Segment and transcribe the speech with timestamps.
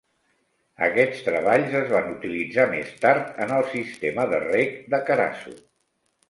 [0.85, 5.55] Aquests treballs es van utilitzar més tard en el sistema de reg de Carasu.